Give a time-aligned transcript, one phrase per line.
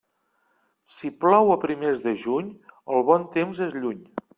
[0.93, 2.51] Si plou a primers de juny,
[2.97, 4.07] el bon temps és lluny.